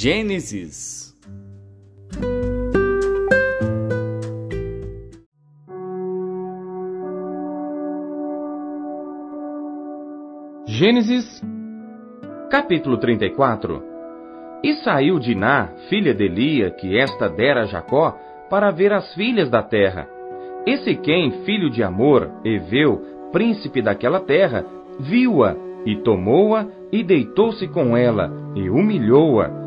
Gênesis 0.00 1.12
Gênesis, 10.68 11.42
capítulo 12.48 12.98
34 12.98 13.82
E 14.62 14.74
saiu 14.84 15.18
Diná, 15.18 15.70
filha 15.88 16.14
de 16.14 16.26
Elia, 16.26 16.70
que 16.70 16.96
esta 16.96 17.28
dera 17.28 17.62
a 17.62 17.66
Jacó, 17.66 18.16
para 18.48 18.70
ver 18.70 18.92
as 18.92 19.12
filhas 19.14 19.50
da 19.50 19.64
terra. 19.64 20.08
E 20.64 20.76
Siquém, 20.76 21.44
filho 21.44 21.68
de 21.68 21.82
Amor, 21.82 22.30
Eveu, 22.44 23.02
príncipe 23.32 23.82
daquela 23.82 24.20
terra, 24.20 24.64
viu-a, 25.00 25.56
e 25.84 25.96
tomou-a, 25.96 26.68
e 26.92 27.02
deitou-se 27.02 27.66
com 27.66 27.96
ela, 27.96 28.30
e 28.54 28.70
humilhou-a. 28.70 29.57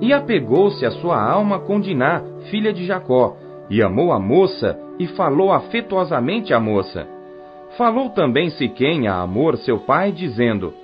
E 0.00 0.12
apegou-se 0.12 0.84
a 0.86 0.90
sua 0.90 1.20
alma 1.22 1.58
com 1.58 1.80
Diná, 1.80 2.22
filha 2.50 2.72
de 2.72 2.86
Jacó, 2.86 3.36
e 3.68 3.82
amou 3.82 4.12
a 4.12 4.18
moça, 4.18 4.78
e 4.98 5.06
falou 5.06 5.52
afetuosamente 5.52 6.52
à 6.52 6.60
moça. 6.60 7.06
Falou 7.76 8.10
também 8.10 8.50
Siquém 8.50 9.06
a 9.06 9.20
Amor, 9.20 9.56
seu 9.58 9.78
pai, 9.78 10.10
dizendo: 10.10 10.74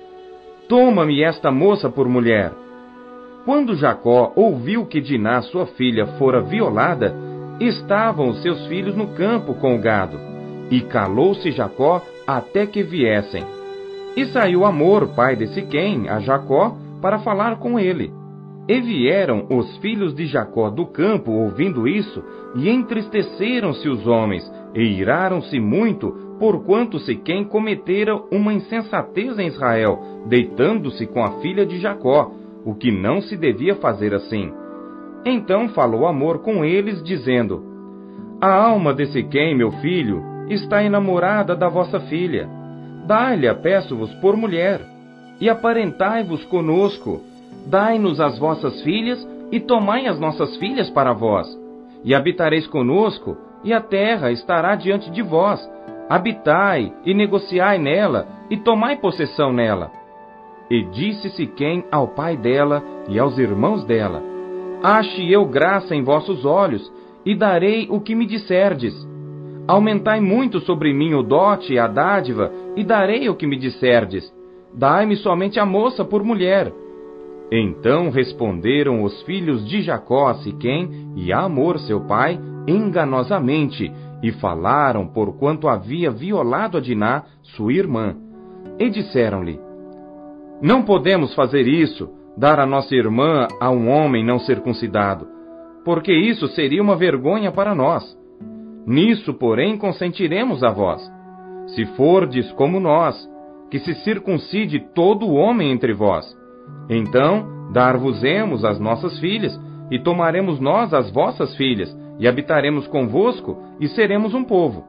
Toma-me 0.69 1.21
esta 1.21 1.51
moça 1.51 1.89
por 1.89 2.07
mulher. 2.07 2.51
Quando 3.45 3.75
Jacó 3.75 4.31
ouviu 4.35 4.85
que 4.85 5.01
Diná, 5.01 5.41
sua 5.41 5.65
filha, 5.65 6.05
fora 6.17 6.41
violada, 6.41 7.15
estavam 7.59 8.29
os 8.29 8.41
seus 8.41 8.65
filhos 8.67 8.95
no 8.95 9.07
campo 9.07 9.53
com 9.55 9.75
o 9.75 9.79
gado. 9.79 10.17
E 10.69 10.81
calou-se 10.81 11.51
Jacó 11.51 12.01
até 12.25 12.65
que 12.65 12.83
viessem. 12.83 13.43
E 14.15 14.25
saiu 14.25 14.65
Amor, 14.65 15.09
pai 15.09 15.35
de 15.35 15.47
Siquém, 15.47 16.09
a 16.09 16.19
Jacó, 16.19 16.75
para 17.01 17.19
falar 17.19 17.57
com 17.57 17.79
ele. 17.79 18.11
E 18.67 18.81
vieram 18.81 19.45
os 19.49 19.77
filhos 19.77 20.13
de 20.13 20.25
Jacó 20.25 20.69
do 20.69 20.85
campo 20.85 21.31
ouvindo 21.31 21.87
isso, 21.87 22.21
e 22.55 22.69
entristeceram-se 22.69 23.87
os 23.87 24.05
homens, 24.05 24.43
e 24.75 24.81
iraram-se 24.81 25.59
muito, 25.59 26.11
porquanto 26.37 26.99
Siquém 26.99 27.45
cometera 27.45 28.15
uma 28.31 28.53
insensatez 28.53 29.39
em 29.39 29.47
Israel, 29.47 29.99
deitando-se 30.27 31.07
com 31.07 31.23
a 31.23 31.39
filha 31.39 31.65
de 31.65 31.77
Jacó, 31.77 32.31
o 32.65 32.75
que 32.75 32.91
não 32.91 33.21
se 33.21 33.37
devia 33.37 33.75
fazer 33.75 34.13
assim. 34.13 34.51
Então 35.25 35.69
falou 35.69 36.05
Amor 36.05 36.39
com 36.39 36.65
eles, 36.65 37.01
dizendo: 37.01 37.63
A 38.41 38.53
alma 38.53 38.93
de 38.93 39.05
Siquém, 39.07 39.55
meu 39.55 39.71
filho, 39.71 40.21
está 40.49 40.83
enamorada 40.83 41.55
da 41.55 41.69
vossa 41.69 41.99
filha. 42.01 42.49
Dai-lhe, 43.05 43.53
peço-vos, 43.55 44.13
por 44.15 44.35
mulher, 44.35 44.81
e 45.39 45.49
aparentai-vos 45.49 46.43
conosco. 46.45 47.21
Dai-nos 47.65 48.19
as 48.19 48.37
vossas 48.37 48.81
filhas, 48.81 49.27
e 49.51 49.59
tomai 49.59 50.07
as 50.07 50.19
nossas 50.19 50.55
filhas 50.57 50.89
para 50.89 51.13
vós. 51.13 51.47
E 52.03 52.13
habitareis 52.13 52.67
conosco, 52.67 53.37
e 53.63 53.73
a 53.73 53.81
terra 53.81 54.31
estará 54.31 54.75
diante 54.75 55.09
de 55.09 55.21
vós, 55.21 55.59
habitai 56.09 56.93
e 57.05 57.13
negociai 57.13 57.77
nela, 57.77 58.27
e 58.49 58.57
tomai 58.57 58.97
possessão 58.97 59.51
nela. 59.51 59.91
E 60.69 60.83
disse 60.83 61.29
Siquém 61.31 61.83
ao 61.91 62.09
pai 62.09 62.35
dela 62.37 62.83
e 63.07 63.17
aos 63.17 63.37
irmãos 63.37 63.83
dela: 63.85 64.21
Ache 64.83 65.31
eu 65.31 65.45
graça 65.45 65.95
em 65.95 66.03
vossos 66.03 66.45
olhos, 66.45 66.91
e 67.25 67.35
darei 67.35 67.87
o 67.89 67.99
que 67.99 68.15
me 68.15 68.25
disserdes. 68.25 68.93
Aumentai 69.67 70.21
muito 70.21 70.61
sobre 70.61 70.93
mim 70.93 71.13
o 71.13 71.23
dote 71.23 71.73
e 71.73 71.79
a 71.79 71.87
dádiva, 71.87 72.51
e 72.75 72.83
darei 72.83 73.27
o 73.27 73.35
que 73.35 73.45
me 73.45 73.57
disserdes. 73.57 74.31
Dai-me 74.73 75.17
somente 75.17 75.59
a 75.59 75.65
moça 75.65 76.05
por 76.05 76.23
mulher. 76.23 76.71
Então 77.51 78.09
responderam 78.09 79.03
os 79.03 79.21
filhos 79.23 79.65
de 79.67 79.81
Jacó 79.81 80.27
a 80.27 80.35
Siquém 80.35 81.13
e 81.15 81.31
a 81.31 81.39
Amor 81.39 81.79
seu 81.79 82.01
pai, 82.01 82.39
enganosamente, 82.67 83.91
e 84.21 84.31
falaram 84.33 85.07
por 85.07 85.37
quanto 85.37 85.69
havia 85.69 86.11
violado 86.11 86.77
a 86.77 86.81
Diná, 86.81 87.23
sua 87.41 87.71
irmã. 87.71 88.15
E 88.77 88.89
disseram-lhe: 88.89 89.59
Não 90.61 90.83
podemos 90.83 91.33
fazer 91.33 91.67
isso, 91.67 92.09
dar 92.37 92.59
a 92.59 92.65
nossa 92.65 92.93
irmã 92.93 93.47
a 93.59 93.69
um 93.69 93.89
homem 93.89 94.25
não 94.25 94.39
circuncidado, 94.39 95.27
porque 95.85 96.13
isso 96.13 96.47
seria 96.49 96.81
uma 96.81 96.97
vergonha 96.97 97.51
para 97.51 97.73
nós. 97.73 98.03
Nisso, 98.85 99.33
porém, 99.33 99.77
consentiremos 99.77 100.63
a 100.63 100.69
vós. 100.69 101.01
Se 101.67 101.85
fordes 101.97 102.51
como 102.53 102.79
nós, 102.79 103.15
que 103.69 103.79
se 103.79 103.93
circuncide 103.95 104.79
todo 104.93 105.33
homem 105.33 105.71
entre 105.71 105.93
vós, 105.93 106.36
então 106.89 107.71
dar-vos-emos 107.71 108.63
as 108.63 108.79
nossas 108.79 109.19
filhas, 109.19 109.59
e 109.91 109.99
tomaremos 109.99 110.59
nós 110.59 110.93
as 110.93 111.11
vossas 111.11 111.55
filhas, 111.55 111.95
e 112.19 112.27
habitaremos 112.27 112.87
convosco, 112.87 113.57
e 113.79 113.87
seremos 113.87 114.33
um 114.33 114.43
povo. 114.43 114.85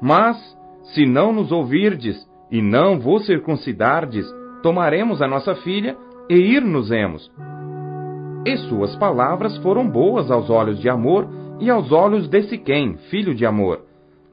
Mas, 0.00 0.36
se 0.94 1.06
não 1.06 1.32
nos 1.32 1.50
ouvirdes, 1.50 2.16
e 2.50 2.62
não 2.62 2.98
vos 2.98 3.26
circuncidardes, 3.26 4.26
tomaremos 4.62 5.22
a 5.22 5.26
nossa 5.26 5.54
filha, 5.56 5.96
e 6.28 6.34
ir-nos-emos. 6.34 7.30
E 8.44 8.56
suas 8.68 8.94
palavras 8.96 9.56
foram 9.58 9.88
boas 9.88 10.30
aos 10.30 10.50
olhos 10.50 10.78
de 10.78 10.88
Amor, 10.88 11.28
e 11.58 11.70
aos 11.70 11.90
olhos 11.90 12.28
de 12.28 12.42
Siquém, 12.42 12.96
filho 13.10 13.34
de 13.34 13.46
Amor. 13.46 13.80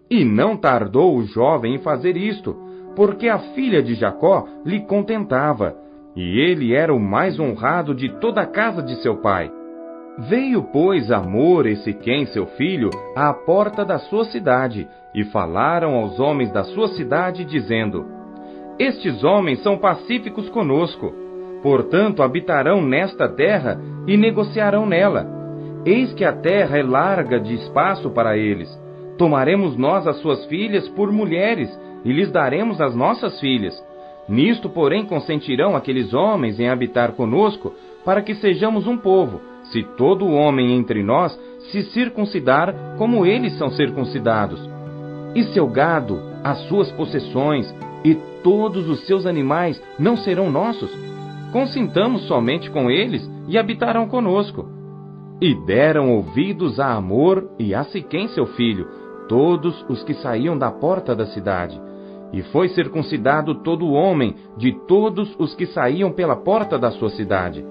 E 0.10 0.24
não 0.24 0.58
tardou 0.58 1.18
o 1.18 1.24
jovem 1.24 1.76
em 1.76 1.80
fazer 1.80 2.18
isto, 2.18 2.56
porque 2.96 3.28
a 3.28 3.40
filha 3.40 3.82
de 3.82 3.96
Jacó 3.96 4.48
lhe 4.66 4.82
contentava, 4.82 5.76
e 6.16 6.40
ele 6.40 6.74
era 6.74 6.94
o 6.94 7.00
mais 7.00 7.40
honrado 7.40 7.94
de 7.94 8.10
toda 8.20 8.42
a 8.42 8.46
casa 8.46 8.82
de 8.82 8.96
seu 9.02 9.18
pai. 9.18 9.52
Veio, 10.30 10.62
pois, 10.72 11.12
Amor 11.12 11.66
e 11.66 11.76
Siquém, 11.78 12.28
seu 12.28 12.46
filho, 12.46 12.92
à 13.16 13.34
porta 13.34 13.84
da 13.84 13.98
sua 13.98 14.26
cidade, 14.26 14.88
e 15.14 15.24
falaram 15.26 15.96
aos 15.96 16.20
homens 16.20 16.52
da 16.52 16.64
sua 16.64 16.90
cidade, 16.90 17.44
dizendo: 17.44 18.06
Estes 18.78 19.24
homens 19.24 19.64
são 19.64 19.78
pacíficos 19.78 20.48
conosco, 20.50 21.12
portanto 21.64 22.22
habitarão 22.22 22.80
nesta 22.80 23.28
terra 23.28 23.80
e 24.06 24.16
negociarão 24.16 24.86
nela. 24.86 25.26
Eis 25.84 26.14
que 26.14 26.24
a 26.24 26.32
terra 26.32 26.78
é 26.78 26.84
larga 26.84 27.40
de 27.40 27.56
espaço 27.56 28.12
para 28.12 28.38
eles. 28.38 28.70
Tomaremos 29.18 29.76
nós 29.78 30.08
as 30.08 30.18
suas 30.18 30.46
filhas 30.46 30.88
por 30.90 31.12
mulheres, 31.12 31.70
e 32.06 32.12
lhes 32.12 32.32
daremos 32.32 32.80
as 32.80 32.96
nossas 32.96 33.40
filhas. 33.40 33.74
Nisto, 34.28 34.70
porém, 34.70 35.06
consentirão 35.06 35.76
aqueles 35.76 36.14
homens 36.14 36.60
em 36.60 36.70
habitar 36.70 37.14
conosco, 37.14 37.74
para 38.06 38.22
que 38.22 38.36
sejamos 38.36 38.88
um 38.88 38.98
povo 38.98 39.54
se 39.66 39.84
todo 39.98 40.28
homem 40.28 40.74
entre 40.74 41.04
nós 41.04 41.38
se 41.72 41.84
circuncidar 41.92 42.96
como 42.98 43.26
eles 43.26 43.58
são 43.58 43.70
circuncidados. 43.72 44.60
E 45.36 45.44
seu 45.46 45.68
gado, 45.68 46.20
as 46.44 46.60
suas 46.68 46.92
possessões 46.92 47.74
e 48.04 48.16
todos 48.44 48.88
os 48.90 49.06
seus 49.08 49.26
animais 49.26 49.82
não 49.98 50.18
serão 50.18 50.52
nossos? 50.52 50.92
Consintamos 51.52 52.24
somente 52.28 52.70
com 52.70 52.90
eles 52.90 53.28
e 53.48 53.58
habitarão 53.58 54.08
conosco. 54.08 54.68
E 55.42 55.56
deram 55.66 56.12
ouvidos 56.12 56.80
a 56.80 56.94
Amor 56.94 57.50
e 57.58 57.74
a 57.74 57.84
Siquém 57.86 58.28
seu 58.30 58.46
filho, 58.46 58.88
todos 59.28 59.84
os 59.90 60.04
que 60.04 60.14
saíam 60.14 60.58
da 60.58 60.70
porta 60.70 61.16
da 61.16 61.26
cidade. 61.28 61.80
E 62.34 62.42
foi 62.42 62.68
circuncidado 62.70 63.56
todo 63.56 63.92
homem 63.92 64.36
de 64.58 64.74
todos 64.88 65.36
os 65.38 65.54
que 65.54 65.68
saíam 65.68 66.12
pela 66.12 66.36
porta 66.36 66.80
da 66.80 66.90
sua 66.92 67.12
cidade. 67.12 67.64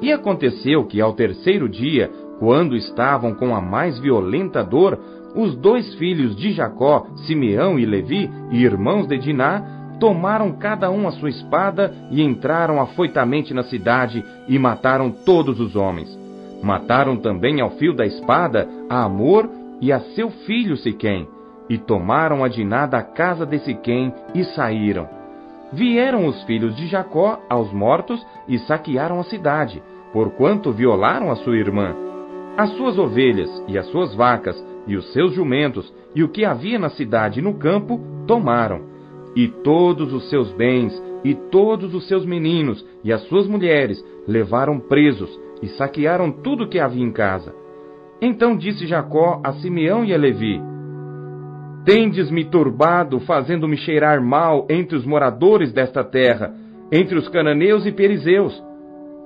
E 0.00 0.12
aconteceu 0.12 0.84
que 0.84 1.00
ao 1.00 1.12
terceiro 1.14 1.68
dia, 1.68 2.08
quando 2.38 2.76
estavam 2.76 3.34
com 3.34 3.54
a 3.54 3.60
mais 3.60 3.98
violenta 3.98 4.62
dor, 4.62 4.96
os 5.34 5.56
dois 5.56 5.94
filhos 5.96 6.36
de 6.36 6.52
Jacó, 6.52 7.06
Simeão 7.26 7.78
e 7.78 7.84
Levi, 7.84 8.30
irmãos 8.52 9.08
de 9.08 9.18
Diná, 9.18 9.78
tomaram 9.98 10.52
cada 10.52 10.90
um 10.90 11.08
a 11.08 11.12
sua 11.12 11.28
espada 11.28 11.92
e 12.10 12.22
entraram 12.22 12.80
afoitamente 12.80 13.52
na 13.52 13.64
cidade 13.64 14.24
e 14.46 14.56
mataram 14.58 15.10
todos 15.10 15.58
os 15.58 15.74
homens. 15.74 16.08
Mataram 16.62 17.16
também 17.16 17.60
ao 17.60 17.70
fio 17.70 17.92
da 17.92 18.06
espada 18.06 18.68
a 18.88 19.02
Amor 19.02 19.50
e 19.80 19.92
a 19.92 20.00
seu 20.00 20.30
filho 20.30 20.76
Siquém, 20.76 21.26
e 21.68 21.76
tomaram 21.76 22.42
a 22.42 22.48
Diná 22.48 22.86
da 22.86 23.02
casa 23.02 23.44
de 23.44 23.58
Siquém 23.58 24.12
e 24.34 24.44
saíram. 24.44 25.08
Vieram 25.72 26.26
os 26.26 26.42
filhos 26.44 26.74
de 26.76 26.86
Jacó 26.86 27.40
aos 27.48 27.72
mortos 27.72 28.24
e 28.46 28.58
saquearam 28.60 29.20
a 29.20 29.24
cidade, 29.24 29.82
porquanto 30.12 30.72
violaram 30.72 31.30
a 31.30 31.36
sua 31.36 31.56
irmã. 31.56 31.94
As 32.56 32.70
suas 32.70 32.98
ovelhas 32.98 33.50
e 33.68 33.76
as 33.76 33.86
suas 33.88 34.14
vacas 34.14 34.56
e 34.86 34.96
os 34.96 35.12
seus 35.12 35.34
jumentos 35.34 35.92
e 36.14 36.22
o 36.24 36.28
que 36.28 36.44
havia 36.44 36.78
na 36.78 36.88
cidade 36.88 37.40
e 37.40 37.42
no 37.42 37.54
campo 37.54 38.00
tomaram. 38.26 38.80
E 39.36 39.46
todos 39.46 40.12
os 40.12 40.28
seus 40.30 40.50
bens 40.52 40.92
e 41.22 41.34
todos 41.34 41.94
os 41.94 42.08
seus 42.08 42.24
meninos 42.24 42.84
e 43.04 43.12
as 43.12 43.22
suas 43.28 43.46
mulheres 43.46 44.02
levaram 44.26 44.80
presos 44.80 45.30
e 45.62 45.68
saquearam 45.68 46.30
tudo 46.30 46.64
o 46.64 46.68
que 46.68 46.80
havia 46.80 47.04
em 47.04 47.12
casa. 47.12 47.54
Então 48.20 48.56
disse 48.56 48.86
Jacó 48.86 49.40
a 49.44 49.52
Simeão 49.54 50.04
e 50.04 50.14
a 50.14 50.16
Levi: 50.16 50.60
Tendes-me 51.88 52.44
turbado, 52.44 53.18
fazendo-me 53.20 53.78
cheirar 53.78 54.22
mal 54.22 54.66
entre 54.68 54.94
os 54.94 55.06
moradores 55.06 55.72
desta 55.72 56.04
terra, 56.04 56.52
entre 56.92 57.16
os 57.16 57.30
cananeus 57.30 57.86
e 57.86 57.92
perizeus. 57.92 58.62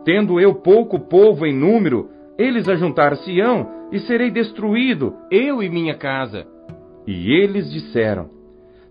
Tendo 0.05 0.39
eu 0.39 0.55
pouco 0.55 1.01
povo 1.01 1.45
em 1.45 1.53
número, 1.53 2.09
eles 2.39 2.69
ajuntar-se-ão, 2.69 3.69
e 3.91 3.99
serei 3.99 4.31
destruído, 4.31 5.13
eu 5.29 5.61
e 5.61 5.69
minha 5.69 5.97
casa. 5.97 6.47
E 7.05 7.33
eles 7.33 7.69
disseram: 7.69 8.31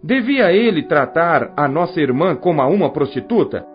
Devia 0.04 0.52
ele 0.52 0.84
tratar 0.84 1.54
a 1.56 1.66
nossa 1.66 2.02
irmã 2.02 2.36
como 2.36 2.62
a 2.62 2.68
uma 2.68 2.92
prostituta? 2.92 3.66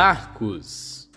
Marcos 0.00 1.10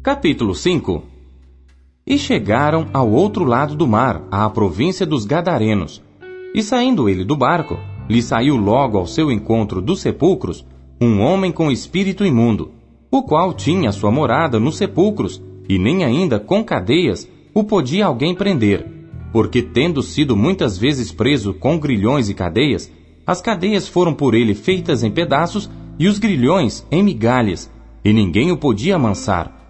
Capítulo 0.00 0.54
5 0.54 1.02
E 2.06 2.16
chegaram 2.18 2.86
ao 2.92 3.10
outro 3.10 3.42
lado 3.42 3.74
do 3.74 3.88
mar, 3.88 4.22
à 4.30 4.48
província 4.48 5.04
dos 5.04 5.24
Gadarenos. 5.24 6.00
E 6.54 6.62
saindo 6.62 7.08
ele 7.08 7.24
do 7.24 7.36
barco, 7.36 7.76
lhe 8.08 8.22
saiu 8.22 8.56
logo 8.56 8.96
ao 8.96 9.08
seu 9.08 9.28
encontro 9.28 9.82
dos 9.82 10.00
sepulcros 10.00 10.64
um 11.00 11.20
homem 11.20 11.50
com 11.50 11.68
espírito 11.68 12.24
imundo, 12.24 12.70
o 13.10 13.24
qual 13.24 13.52
tinha 13.52 13.90
sua 13.90 14.12
morada 14.12 14.60
nos 14.60 14.76
sepulcros, 14.76 15.42
e 15.68 15.78
nem 15.78 16.04
ainda 16.04 16.38
com 16.38 16.62
cadeias 16.62 17.28
o 17.52 17.64
podia 17.64 18.06
alguém 18.06 18.34
prender, 18.34 18.86
porque 19.32 19.62
tendo 19.62 20.02
sido 20.02 20.36
muitas 20.36 20.76
vezes 20.76 21.12
preso 21.12 21.54
com 21.54 21.78
grilhões 21.78 22.28
e 22.28 22.34
cadeias, 22.34 22.90
as 23.26 23.40
cadeias 23.40 23.88
foram 23.88 24.12
por 24.12 24.34
ele 24.34 24.54
feitas 24.54 25.02
em 25.02 25.10
pedaços 25.10 25.70
e 25.98 26.08
os 26.08 26.18
grilhões 26.18 26.86
em 26.90 27.02
migalhas, 27.02 27.70
e 28.04 28.12
ninguém 28.12 28.50
o 28.50 28.56
podia 28.56 28.96
amansar 28.96 29.64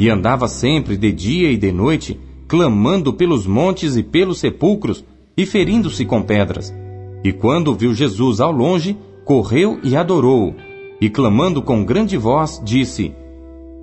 e 0.00 0.08
andava 0.08 0.48
sempre 0.48 0.96
de 0.96 1.12
dia 1.12 1.52
e 1.52 1.58
de 1.58 1.70
noite, 1.70 2.18
clamando 2.48 3.12
pelos 3.12 3.46
montes 3.46 3.96
e 3.96 4.02
pelos 4.02 4.38
sepulcros, 4.38 5.04
e 5.36 5.44
ferindo-se 5.44 6.06
com 6.06 6.22
pedras. 6.22 6.74
E 7.22 7.34
quando 7.34 7.74
viu 7.74 7.92
Jesus 7.92 8.40
ao 8.40 8.50
longe, 8.50 8.96
correu 9.26 9.78
e 9.84 9.94
adorou-o, 9.94 10.54
e 11.02 11.10
clamando 11.10 11.60
com 11.60 11.84
grande 11.84 12.16
voz, 12.16 12.62
disse: 12.64 13.12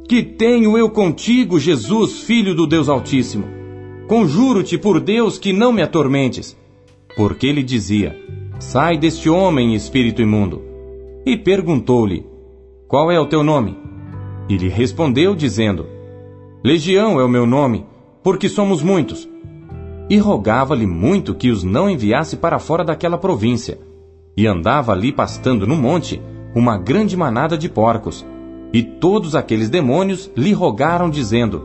Que 0.08 0.24
tenho 0.24 0.78
eu 0.78 0.90
contigo, 0.90 1.60
Jesus, 1.60 2.22
filho 2.22 2.56
do 2.56 2.66
Deus 2.66 2.88
Altíssimo? 2.88 3.44
Conjuro-te 4.08 4.78
por 4.78 5.02
Deus 5.02 5.38
que 5.38 5.52
não 5.52 5.74
me 5.74 5.82
atormentes. 5.82 6.58
Porque 7.18 7.46
ele 7.46 7.62
dizia: 7.62 8.18
Sai 8.58 8.98
deste 8.98 9.30
homem, 9.30 9.76
espírito 9.76 10.22
imundo. 10.22 10.62
E 11.26 11.36
perguntou-lhe: 11.36 12.26
Qual 12.88 13.12
é 13.12 13.20
o 13.20 13.26
teu 13.26 13.44
nome? 13.44 13.78
E 14.48 14.56
lhe 14.56 14.70
respondeu, 14.70 15.36
dizendo: 15.36 15.86
Legião 16.64 17.20
é 17.20 17.24
o 17.26 17.30
meu 17.30 17.46
nome, 17.46 17.86
porque 18.24 18.48
somos 18.48 18.82
muitos. 18.82 19.28
E 20.10 20.18
rogava-lhe 20.18 20.88
muito 20.88 21.36
que 21.36 21.52
os 21.52 21.66
não 21.66 21.90
enviasse 21.90 22.38
para 22.38 22.60
fora 22.60 22.86
daquela 22.86 23.18
província. 23.18 23.78
E 24.38 24.48
andava 24.48 24.94
ali 24.94 25.12
pastando 25.12 25.68
no 25.68 25.76
monte 25.76 26.22
uma 26.56 26.78
grande 26.78 27.18
manada 27.18 27.58
de 27.58 27.68
porcos. 27.68 28.26
E 28.74 28.84
todos 28.84 29.36
aqueles 29.36 29.70
demônios 29.70 30.30
lhe 30.36 30.52
rogaram, 30.54 31.10
dizendo: 31.10 31.64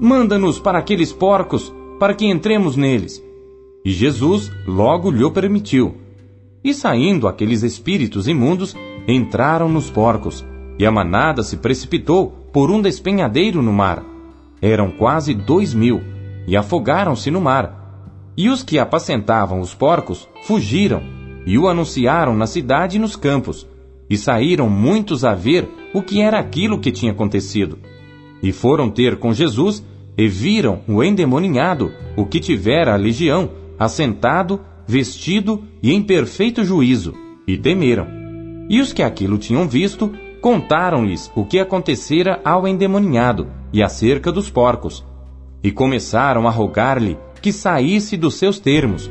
Manda-nos 0.00 0.58
para 0.58 0.78
aqueles 0.78 1.12
porcos, 1.12 1.72
para 1.98 2.14
que 2.14 2.26
entremos 2.26 2.76
neles. 2.76 3.22
E 3.84 3.90
Jesus 3.90 4.50
logo 4.66 5.10
lhe 5.10 5.28
permitiu. 5.30 5.96
E 6.64 6.72
saindo 6.72 7.26
aqueles 7.28 7.62
espíritos 7.62 8.28
imundos, 8.28 8.76
entraram 9.06 9.68
nos 9.68 9.90
porcos, 9.90 10.44
e 10.78 10.86
a 10.86 10.90
manada 10.90 11.42
se 11.42 11.56
precipitou 11.56 12.30
por 12.52 12.70
um 12.70 12.80
despenhadeiro 12.80 13.60
no 13.60 13.72
mar 13.72 14.12
eram 14.62 14.92
quase 14.92 15.34
dois 15.34 15.74
mil, 15.74 16.00
e 16.46 16.56
afogaram-se 16.56 17.32
no 17.32 17.40
mar. 17.40 18.30
E 18.36 18.48
os 18.48 18.62
que 18.62 18.78
apacentavam 18.78 19.58
os 19.58 19.74
porcos 19.74 20.28
fugiram, 20.44 21.02
e 21.44 21.58
o 21.58 21.66
anunciaram 21.66 22.36
na 22.36 22.46
cidade 22.46 22.96
e 22.96 23.00
nos 23.00 23.16
campos, 23.16 23.66
e 24.08 24.16
saíram 24.16 24.70
muitos 24.70 25.24
a 25.24 25.34
ver 25.34 25.68
o 25.92 26.02
que 26.02 26.20
era 26.20 26.38
aquilo 26.38 26.78
que 26.78 26.90
tinha 26.90 27.12
acontecido. 27.12 27.78
E 28.42 28.52
foram 28.52 28.90
ter 28.90 29.16
com 29.16 29.32
Jesus, 29.32 29.84
e 30.16 30.28
viram 30.28 30.80
o 30.86 31.02
endemoninhado, 31.02 31.92
o 32.16 32.26
que 32.26 32.40
tivera 32.40 32.92
a 32.92 32.96
legião, 32.96 33.50
assentado, 33.78 34.60
vestido 34.86 35.62
e 35.82 35.92
em 35.92 36.02
perfeito 36.02 36.64
juízo, 36.64 37.14
e 37.46 37.56
temeram. 37.56 38.06
E 38.68 38.80
os 38.80 38.92
que 38.92 39.02
aquilo 39.02 39.38
tinham 39.38 39.68
visto, 39.68 40.12
contaram-lhes 40.40 41.30
o 41.34 41.44
que 41.44 41.58
acontecera 41.58 42.40
ao 42.44 42.66
endemoninhado 42.66 43.48
e 43.72 43.82
acerca 43.82 44.32
dos 44.32 44.50
porcos, 44.50 45.04
e 45.62 45.70
começaram 45.70 46.46
a 46.48 46.50
rogar-lhe 46.50 47.16
que 47.40 47.52
saísse 47.52 48.16
dos 48.16 48.34
seus 48.34 48.58
termos. 48.58 49.10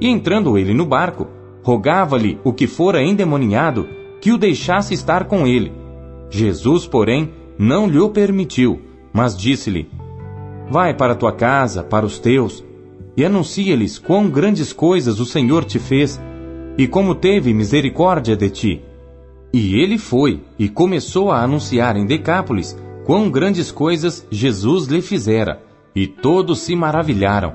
E 0.00 0.08
entrando 0.08 0.56
ele 0.56 0.72
no 0.72 0.86
barco, 0.86 1.28
rogava-lhe 1.62 2.38
o 2.42 2.52
que 2.52 2.66
fora 2.66 3.02
endemoninhado 3.02 3.88
que 4.20 4.32
o 4.32 4.38
deixasse 4.38 4.94
estar 4.94 5.24
com 5.24 5.46
ele. 5.46 5.79
Jesus, 6.30 6.86
porém, 6.86 7.32
não 7.58 7.86
lhe 7.86 8.08
permitiu, 8.08 8.80
mas 9.12 9.36
disse-lhe: 9.36 9.90
Vai 10.70 10.94
para 10.94 11.14
tua 11.14 11.32
casa, 11.32 11.82
para 11.82 12.06
os 12.06 12.18
teus, 12.18 12.64
e 13.16 13.24
anuncia-lhes 13.24 13.98
quão 13.98 14.30
grandes 14.30 14.72
coisas 14.72 15.18
o 15.18 15.26
Senhor 15.26 15.64
te 15.64 15.78
fez, 15.78 16.20
e 16.78 16.86
como 16.86 17.14
teve 17.14 17.52
misericórdia 17.52 18.36
de 18.36 18.48
ti. 18.48 18.84
E 19.52 19.74
ele 19.74 19.98
foi 19.98 20.40
e 20.58 20.68
começou 20.68 21.32
a 21.32 21.42
anunciar 21.42 21.96
em 21.96 22.06
Decápolis 22.06 22.78
quão 23.04 23.28
grandes 23.28 23.72
coisas 23.72 24.24
Jesus 24.30 24.86
lhe 24.86 25.02
fizera, 25.02 25.60
e 25.94 26.06
todos 26.06 26.60
se 26.60 26.76
maravilharam. 26.76 27.52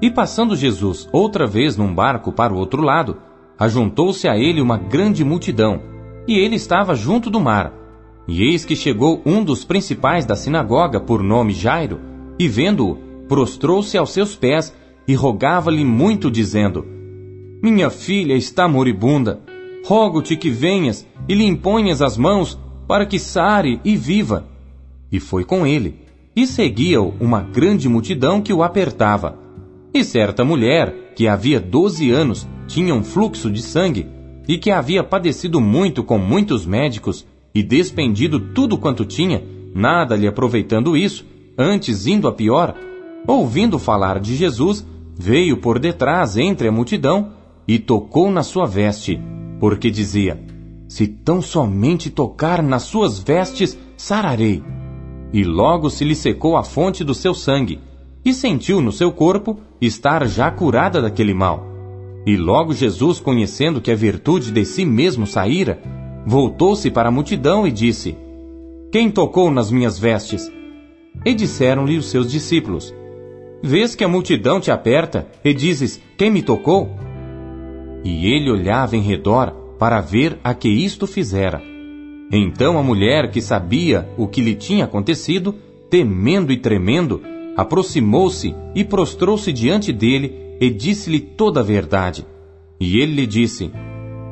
E 0.00 0.08
passando 0.10 0.56
Jesus 0.56 1.08
outra 1.12 1.46
vez 1.46 1.76
num 1.76 1.92
barco 1.92 2.32
para 2.32 2.54
o 2.54 2.56
outro 2.56 2.82
lado, 2.82 3.16
ajuntou-se 3.58 4.28
a 4.28 4.36
ele 4.36 4.60
uma 4.60 4.78
grande 4.78 5.24
multidão, 5.24 5.80
e 6.26 6.38
ele 6.38 6.54
estava 6.54 6.94
junto 6.94 7.28
do 7.28 7.40
mar. 7.40 7.81
E 8.26 8.42
eis 8.44 8.64
que 8.64 8.76
chegou 8.76 9.20
um 9.26 9.42
dos 9.42 9.64
principais 9.64 10.24
da 10.24 10.36
sinagoga, 10.36 11.00
por 11.00 11.22
nome 11.22 11.52
Jairo, 11.52 12.00
e 12.38 12.48
vendo-o, 12.48 12.96
prostrou-se 13.26 13.96
aos 13.98 14.10
seus 14.12 14.36
pés 14.36 14.74
e 15.06 15.14
rogava-lhe 15.14 15.84
muito, 15.84 16.30
dizendo: 16.30 16.86
Minha 17.62 17.90
filha 17.90 18.34
está 18.34 18.68
moribunda 18.68 19.40
rogo-te 19.84 20.36
que 20.36 20.50
venhas 20.50 21.06
e 21.28 21.34
lhe 21.34 21.44
imponhas 21.44 22.00
as 22.00 22.16
mãos 22.16 22.58
para 22.86 23.04
que 23.06 23.18
sare 23.18 23.80
e 23.84 23.96
viva. 23.96 24.46
E 25.10 25.18
foi 25.18 25.44
com 25.44 25.66
ele, 25.66 25.96
e 26.34 26.46
seguia-o 26.46 27.14
uma 27.20 27.42
grande 27.42 27.88
multidão 27.88 28.40
que 28.40 28.52
o 28.52 28.62
apertava. 28.62 29.38
E 29.92 30.04
certa 30.04 30.44
mulher, 30.44 31.12
que 31.14 31.28
havia 31.28 31.60
doze 31.60 32.10
anos, 32.10 32.48
tinha 32.66 32.94
um 32.94 33.02
fluxo 33.02 33.50
de 33.50 33.60
sangue, 33.60 34.06
e 34.48 34.56
que 34.56 34.70
havia 34.70 35.04
padecido 35.04 35.60
muito 35.60 36.02
com 36.02 36.18
muitos 36.18 36.64
médicos, 36.64 37.26
e 37.54 37.62
despendido 37.62 38.38
tudo 38.38 38.78
quanto 38.78 39.04
tinha, 39.04 39.42
nada 39.74 40.16
lhe 40.16 40.26
aproveitando 40.26 40.96
isso, 40.96 41.24
antes 41.56 42.06
indo 42.06 42.28
a 42.28 42.32
pior, 42.32 42.74
ouvindo 43.26 43.78
falar 43.78 44.18
de 44.20 44.34
Jesus, 44.34 44.86
veio 45.18 45.58
por 45.58 45.78
detrás 45.78 46.36
entre 46.36 46.68
a 46.68 46.72
multidão 46.72 47.32
e 47.68 47.78
tocou 47.78 48.30
na 48.30 48.42
sua 48.42 48.66
veste 48.66 49.20
porque 49.62 49.92
dizia: 49.92 50.42
Se 50.88 51.06
tão 51.06 51.40
somente 51.40 52.10
tocar 52.10 52.60
nas 52.60 52.82
suas 52.82 53.20
vestes, 53.20 53.78
sararei. 53.96 54.60
E 55.32 55.44
logo 55.44 55.88
se 55.88 56.04
lhe 56.04 56.16
secou 56.16 56.56
a 56.56 56.64
fonte 56.64 57.04
do 57.04 57.14
seu 57.14 57.32
sangue, 57.32 57.78
e 58.24 58.34
sentiu 58.34 58.80
no 58.80 58.90
seu 58.90 59.12
corpo 59.12 59.60
estar 59.80 60.26
já 60.26 60.50
curada 60.50 61.00
daquele 61.00 61.32
mal. 61.32 61.64
E 62.26 62.36
logo 62.36 62.74
Jesus, 62.74 63.20
conhecendo 63.20 63.80
que 63.80 63.92
a 63.92 63.94
virtude 63.94 64.50
de 64.50 64.64
si 64.64 64.84
mesmo 64.84 65.28
saíra, 65.28 65.80
voltou-se 66.26 66.90
para 66.90 67.08
a 67.08 67.12
multidão 67.12 67.66
e 67.66 67.72
disse: 67.72 68.16
Quem 68.90 69.10
tocou 69.10 69.50
nas 69.50 69.70
minhas 69.70 69.98
vestes? 69.98 70.50
E 71.24 71.34
disseram-lhe 71.34 71.96
os 71.96 72.06
seus 72.06 72.30
discípulos: 72.30 72.94
Vês 73.62 73.94
que 73.94 74.04
a 74.04 74.08
multidão 74.08 74.60
te 74.60 74.70
aperta 74.70 75.26
e 75.44 75.52
dizes: 75.52 76.00
Quem 76.16 76.30
me 76.30 76.42
tocou? 76.42 76.90
E 78.04 78.26
ele 78.26 78.50
olhava 78.50 78.96
em 78.96 79.00
redor 79.00 79.50
para 79.78 80.00
ver 80.00 80.38
a 80.42 80.54
que 80.54 80.68
isto 80.68 81.06
fizera. 81.06 81.62
Então 82.32 82.78
a 82.78 82.82
mulher, 82.82 83.30
que 83.30 83.40
sabia 83.40 84.08
o 84.16 84.26
que 84.26 84.40
lhe 84.40 84.54
tinha 84.54 84.84
acontecido, 84.84 85.54
temendo 85.90 86.52
e 86.52 86.56
tremendo, 86.56 87.20
aproximou-se 87.56 88.54
e 88.74 88.82
prostrou-se 88.84 89.52
diante 89.52 89.92
dele 89.92 90.56
e 90.60 90.70
disse-lhe 90.70 91.20
toda 91.20 91.60
a 91.60 91.62
verdade. 91.62 92.26
E 92.80 92.98
ele 92.98 93.14
lhe 93.14 93.26
disse: 93.26 93.70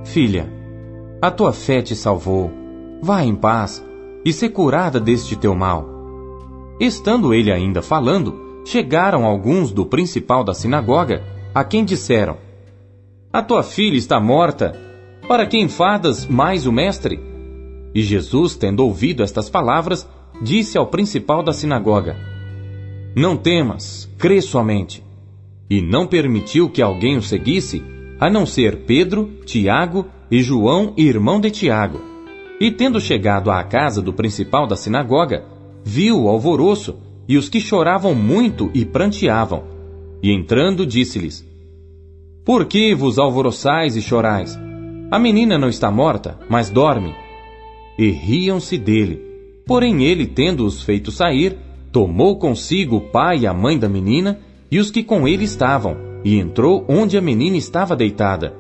Filha, 0.05 0.60
a 1.21 1.31
tua 1.31 1.53
fé 1.53 1.83
te 1.83 1.95
salvou. 1.95 2.51
Vá 3.03 3.23
em 3.23 3.35
paz 3.35 3.85
e 4.25 4.33
se 4.33 4.49
curada 4.49 4.99
deste 4.99 5.37
teu 5.37 5.55
mal. 5.55 5.87
Estando 6.81 7.35
ele 7.35 7.53
ainda 7.53 7.83
falando, 7.83 8.63
chegaram 8.65 9.25
alguns 9.25 9.71
do 9.71 9.85
principal 9.85 10.43
da 10.43 10.55
sinagoga 10.55 11.23
a 11.55 11.63
quem 11.63 11.85
disseram: 11.85 12.39
A 13.33 13.43
tua 13.43 13.63
filha 13.63 13.97
está 13.97 14.19
morta. 14.19 14.79
Para 15.29 15.47
quem 15.47 15.69
fadas 15.69 16.27
mais 16.27 16.67
o 16.67 16.73
mestre? 16.73 17.21
E 17.95 18.03
Jesus, 18.03 18.57
tendo 18.57 18.85
ouvido 18.85 19.23
estas 19.23 19.49
palavras, 19.49 20.09
disse 20.41 20.79
ao 20.79 20.87
principal 20.87 21.43
da 21.43 21.53
sinagoga: 21.53 22.17
Não 23.15 23.37
temas, 23.37 24.09
crê 24.17 24.41
somente. 24.41 25.05
E 25.69 25.83
não 25.83 26.07
permitiu 26.07 26.69
que 26.69 26.83
alguém 26.83 27.17
o 27.17 27.23
seguisse, 27.23 27.83
a 28.19 28.29
não 28.29 28.45
ser 28.45 28.85
Pedro, 28.87 29.31
Tiago 29.45 30.07
e 30.31 30.43
João, 30.43 30.93
irmão 30.97 31.41
de 31.41 31.51
Tiago. 31.51 32.01
E 32.61 32.71
tendo 32.71 33.01
chegado 33.01 33.51
à 33.51 33.65
casa 33.65 34.01
do 34.01 34.13
principal 34.13 34.67
da 34.67 34.77
sinagoga, 34.77 35.45
viu 35.85 36.23
o 36.23 36.29
alvoroço 36.29 36.97
e 37.27 37.37
os 37.37 37.49
que 37.49 37.61
choravam 37.61 38.15
muito 38.15 38.71
e 38.75 38.85
pranteavam. 38.85 39.65
E 40.23 40.33
entrando, 40.33 40.87
disse-lhes: 40.87 41.47
Por 42.45 42.67
que 42.67 42.95
vos 42.95 43.19
alvoroçais 43.19 43.97
e 43.97 44.03
chorais? 44.03 44.59
A 45.11 45.19
menina 45.19 45.59
não 45.59 45.69
está 45.69 45.91
morta, 45.91 46.39
mas 46.49 46.71
dorme. 46.71 47.15
E 47.99 48.11
riam-se 48.11 48.79
dele. 48.79 49.21
Porém, 49.67 50.05
ele, 50.05 50.27
tendo-os 50.27 50.83
feito 50.83 51.11
sair, 51.11 51.57
tomou 51.91 52.39
consigo 52.39 52.97
o 52.97 53.01
pai 53.01 53.41
e 53.41 53.47
a 53.47 53.55
mãe 53.55 53.79
da 53.79 53.89
menina 53.89 54.39
e 54.71 54.79
os 54.79 54.91
que 54.91 55.03
com 55.03 55.27
ele 55.27 55.45
estavam, 55.45 55.97
e 56.25 56.39
entrou 56.39 56.85
onde 56.89 57.19
a 57.19 57.21
menina 57.21 57.57
estava 57.57 57.97
deitada. 57.97 58.60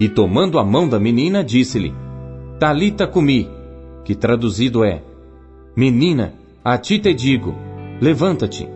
E 0.00 0.08
tomando 0.08 0.58
a 0.58 0.64
mão 0.64 0.88
da 0.88 0.98
menina, 0.98 1.44
disse-lhe: 1.44 1.92
Talita 2.58 3.06
cumi, 3.06 3.46
que 4.02 4.14
traduzido 4.14 4.82
é: 4.82 5.02
Menina, 5.76 6.32
a 6.64 6.78
ti 6.78 6.98
te 6.98 7.12
digo, 7.12 7.54
levanta-te. 8.00 8.66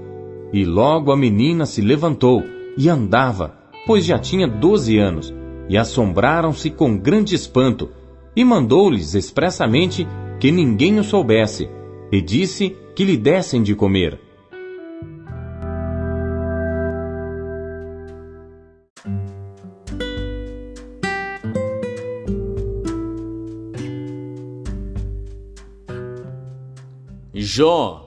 E 0.52 0.64
logo 0.66 1.10
a 1.10 1.16
menina 1.16 1.64
se 1.64 1.80
levantou 1.80 2.42
e 2.76 2.88
andava, 2.90 3.56
pois 3.86 4.04
já 4.04 4.18
tinha 4.18 4.46
doze 4.46 4.98
anos, 4.98 5.34
e 5.68 5.78
assombraram-se 5.78 6.70
com 6.70 6.96
grande 6.96 7.34
espanto, 7.34 7.88
e 8.36 8.44
mandou-lhes 8.44 9.14
expressamente 9.14 10.06
que 10.38 10.52
ninguém 10.52 10.98
o 10.98 11.04
soubesse, 11.04 11.68
e 12.12 12.20
disse 12.20 12.76
que 12.94 13.02
lhe 13.02 13.16
dessem 13.16 13.62
de 13.62 13.74
comer. 13.74 14.20
Jó 27.56 28.00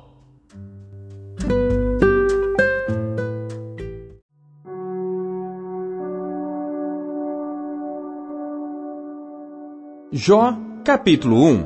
Jó, 10.12 10.54
capítulo 10.84 11.38
1 11.38 11.64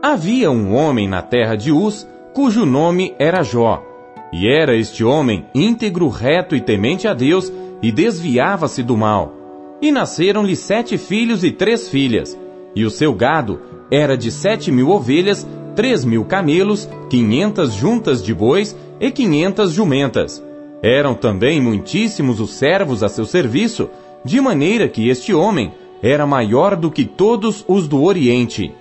Havia 0.00 0.52
um 0.52 0.72
homem 0.72 1.08
na 1.08 1.20
terra 1.20 1.56
de 1.56 1.72
Uz, 1.72 2.06
cujo 2.32 2.64
nome 2.64 3.12
era 3.18 3.42
Jó. 3.42 3.82
E 4.32 4.46
era 4.46 4.76
este 4.76 5.02
homem 5.02 5.46
íntegro, 5.52 6.06
reto 6.06 6.54
e 6.54 6.60
temente 6.60 7.08
a 7.08 7.12
Deus, 7.12 7.52
e 7.82 7.90
desviava-se 7.90 8.84
do 8.84 8.96
mal. 8.96 9.32
E 9.82 9.90
nasceram-lhe 9.90 10.54
sete 10.54 10.96
filhos 10.96 11.42
e 11.42 11.50
três 11.50 11.88
filhas. 11.88 12.38
E 12.76 12.84
o 12.84 12.90
seu 12.90 13.12
gado 13.14 13.60
era 13.90 14.16
de 14.16 14.30
sete 14.30 14.70
mil 14.70 14.90
ovelhas, 14.90 15.44
três 15.78 16.04
mil 16.04 16.24
camelos, 16.24 16.88
quinhentas 17.08 17.72
juntas 17.72 18.20
de 18.20 18.34
bois 18.34 18.76
e 18.98 19.12
quinhentas 19.12 19.70
jumentas. 19.70 20.42
Eram 20.82 21.14
também 21.14 21.60
muitíssimos 21.60 22.40
os 22.40 22.50
servos 22.50 23.04
a 23.04 23.08
seu 23.08 23.24
serviço, 23.24 23.88
de 24.24 24.40
maneira 24.40 24.88
que 24.88 25.08
este 25.08 25.32
homem 25.32 25.72
era 26.02 26.26
maior 26.26 26.74
do 26.74 26.90
que 26.90 27.04
todos 27.04 27.64
os 27.68 27.86
do 27.86 28.02
Oriente. 28.02 28.72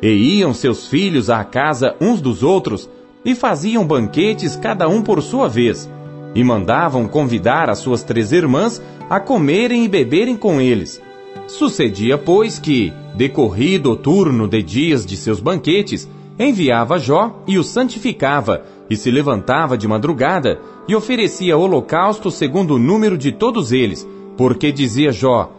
E 0.00 0.38
iam 0.38 0.54
seus 0.54 0.86
filhos 0.86 1.28
à 1.28 1.42
casa 1.42 1.96
uns 2.00 2.20
dos 2.20 2.44
outros, 2.44 2.88
e 3.24 3.34
faziam 3.34 3.84
banquetes 3.84 4.54
cada 4.54 4.88
um 4.88 5.02
por 5.02 5.20
sua 5.24 5.48
vez, 5.48 5.90
e 6.36 6.44
mandavam 6.44 7.08
convidar 7.08 7.68
as 7.68 7.78
suas 7.78 8.04
três 8.04 8.30
irmãs 8.30 8.80
a 9.10 9.18
comerem 9.18 9.84
e 9.84 9.88
beberem 9.88 10.36
com 10.36 10.60
eles. 10.60 11.02
Sucedia, 11.48 12.16
pois, 12.16 12.60
que, 12.60 12.92
decorrido 13.16 13.90
o 13.90 13.96
turno 13.96 14.46
de 14.46 14.62
dias 14.62 15.04
de 15.04 15.16
seus 15.16 15.40
banquetes, 15.40 16.08
enviava 16.38 16.98
Jó 16.98 17.42
e 17.46 17.58
o 17.58 17.64
santificava, 17.64 18.62
e 18.88 18.96
se 18.96 19.10
levantava 19.10 19.76
de 19.78 19.88
madrugada, 19.88 20.60
e 20.86 20.94
oferecia 20.94 21.56
holocausto 21.56 22.30
segundo 22.30 22.74
o 22.74 22.78
número 22.78 23.16
de 23.16 23.32
todos 23.32 23.72
eles, 23.72 24.06
porque 24.36 24.72
dizia 24.72 25.12
Jó, 25.12 25.50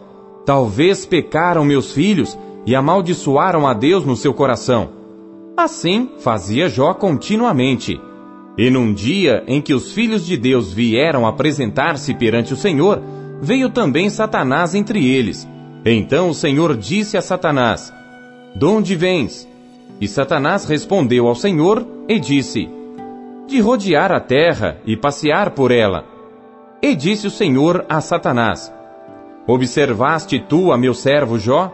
Talvez 0.46 1.04
pecaram 1.04 1.64
meus 1.64 1.92
filhos 1.92 2.38
e 2.64 2.76
amaldiçoaram 2.76 3.66
a 3.66 3.74
Deus 3.74 4.04
no 4.04 4.14
seu 4.14 4.32
coração. 4.32 4.90
Assim 5.56 6.10
fazia 6.20 6.68
Jó 6.68 6.94
continuamente. 6.94 8.00
E 8.56 8.70
num 8.70 8.94
dia 8.94 9.42
em 9.48 9.60
que 9.60 9.74
os 9.74 9.92
filhos 9.92 10.24
de 10.24 10.36
Deus 10.36 10.72
vieram 10.72 11.26
apresentar-se 11.26 12.14
perante 12.14 12.52
o 12.52 12.56
Senhor, 12.56 13.02
veio 13.42 13.70
também 13.70 14.08
Satanás 14.08 14.72
entre 14.72 15.04
eles. 15.04 15.46
Então 15.84 16.30
o 16.30 16.34
Senhor 16.34 16.76
disse 16.76 17.16
a 17.16 17.20
Satanás: 17.20 17.92
De 18.54 18.64
onde 18.64 18.94
vens? 18.94 19.48
E 20.00 20.06
Satanás 20.06 20.66
respondeu 20.66 21.26
ao 21.26 21.34
Senhor 21.34 21.86
e 22.08 22.18
disse: 22.18 22.68
De 23.46 23.60
rodear 23.60 24.12
a 24.12 24.20
terra 24.20 24.78
e 24.84 24.96
passear 24.96 25.50
por 25.50 25.70
ela. 25.70 26.04
E 26.82 26.94
disse 26.94 27.26
o 27.26 27.30
Senhor 27.30 27.84
a 27.88 28.00
Satanás: 28.00 28.72
Observaste 29.46 30.38
tu 30.38 30.70
a 30.70 30.76
meu 30.76 30.92
servo 30.92 31.38
Jó? 31.38 31.72